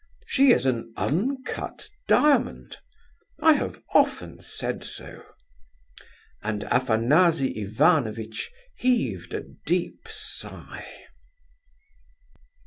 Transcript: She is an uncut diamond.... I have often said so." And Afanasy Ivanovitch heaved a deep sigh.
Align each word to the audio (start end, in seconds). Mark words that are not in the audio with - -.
She 0.25 0.51
is 0.51 0.65
an 0.65 0.93
uncut 0.97 1.87
diamond.... 2.07 2.77
I 3.39 3.53
have 3.53 3.83
often 3.93 4.41
said 4.41 4.83
so." 4.83 5.21
And 6.41 6.63
Afanasy 6.71 7.55
Ivanovitch 7.61 8.49
heaved 8.77 9.31
a 9.35 9.41
deep 9.63 10.07
sigh. 10.09 11.03